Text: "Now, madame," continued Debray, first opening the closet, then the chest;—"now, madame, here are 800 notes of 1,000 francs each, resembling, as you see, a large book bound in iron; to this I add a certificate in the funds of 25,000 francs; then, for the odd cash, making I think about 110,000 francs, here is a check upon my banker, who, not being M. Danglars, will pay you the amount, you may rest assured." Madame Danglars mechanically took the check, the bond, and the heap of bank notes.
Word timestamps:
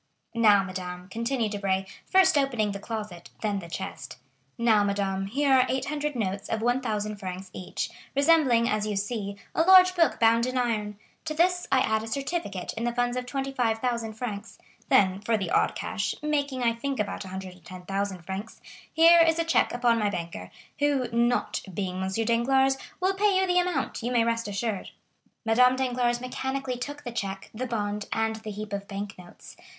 "Now, 0.33 0.63
madame," 0.63 1.09
continued 1.09 1.51
Debray, 1.51 1.85
first 2.07 2.35
opening 2.35 2.71
the 2.71 2.79
closet, 2.79 3.29
then 3.41 3.59
the 3.59 3.69
chest;—"now, 3.69 4.83
madame, 4.83 5.27
here 5.27 5.53
are 5.53 5.65
800 5.69 6.15
notes 6.15 6.49
of 6.49 6.63
1,000 6.63 7.17
francs 7.17 7.51
each, 7.53 7.91
resembling, 8.15 8.67
as 8.67 8.87
you 8.87 8.95
see, 8.95 9.37
a 9.53 9.61
large 9.61 9.95
book 9.95 10.19
bound 10.19 10.47
in 10.47 10.57
iron; 10.57 10.97
to 11.25 11.35
this 11.35 11.67
I 11.71 11.81
add 11.81 12.01
a 12.01 12.07
certificate 12.07 12.73
in 12.73 12.83
the 12.83 12.95
funds 12.95 13.15
of 13.15 13.27
25,000 13.27 14.13
francs; 14.13 14.57
then, 14.89 15.21
for 15.21 15.37
the 15.37 15.51
odd 15.51 15.75
cash, 15.75 16.15
making 16.23 16.63
I 16.63 16.73
think 16.73 16.99
about 16.99 17.23
110,000 17.23 18.25
francs, 18.25 18.59
here 18.91 19.21
is 19.21 19.37
a 19.37 19.43
check 19.43 19.71
upon 19.71 19.99
my 19.99 20.09
banker, 20.09 20.49
who, 20.79 21.09
not 21.11 21.61
being 21.71 22.01
M. 22.01 22.09
Danglars, 22.09 22.75
will 22.99 23.13
pay 23.13 23.39
you 23.39 23.45
the 23.45 23.59
amount, 23.59 24.01
you 24.01 24.11
may 24.11 24.23
rest 24.23 24.47
assured." 24.47 24.89
Madame 25.45 25.75
Danglars 25.75 26.19
mechanically 26.19 26.79
took 26.79 27.03
the 27.03 27.11
check, 27.11 27.51
the 27.53 27.67
bond, 27.67 28.07
and 28.11 28.37
the 28.37 28.49
heap 28.49 28.73
of 28.73 28.87
bank 28.87 29.15
notes. 29.19 29.55